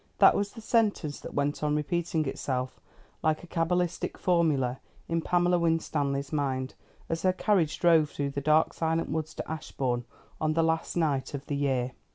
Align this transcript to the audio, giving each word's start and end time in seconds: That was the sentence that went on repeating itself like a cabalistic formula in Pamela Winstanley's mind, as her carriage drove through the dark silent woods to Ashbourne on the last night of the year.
That 0.17 0.33
was 0.35 0.53
the 0.53 0.61
sentence 0.61 1.19
that 1.19 1.35
went 1.35 1.61
on 1.61 1.75
repeating 1.75 2.25
itself 2.25 2.79
like 3.21 3.43
a 3.43 3.45
cabalistic 3.47 4.17
formula 4.17 4.79
in 5.07 5.21
Pamela 5.21 5.59
Winstanley's 5.59 6.33
mind, 6.33 6.73
as 7.07 7.21
her 7.21 7.31
carriage 7.31 7.77
drove 7.77 8.09
through 8.09 8.31
the 8.31 8.41
dark 8.41 8.73
silent 8.73 9.11
woods 9.11 9.35
to 9.35 9.47
Ashbourne 9.47 10.05
on 10.41 10.53
the 10.53 10.63
last 10.63 10.97
night 10.97 11.35
of 11.35 11.45
the 11.45 11.55
year. 11.55 11.91